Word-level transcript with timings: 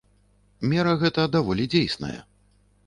Мера 0.71 0.95
гэта 1.03 1.27
даволі 1.37 1.69
дзейсная. 1.77 2.17